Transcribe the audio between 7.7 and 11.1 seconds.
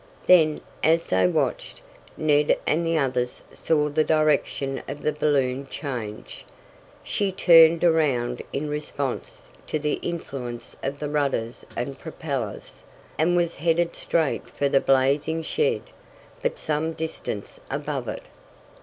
around in response to the influence of the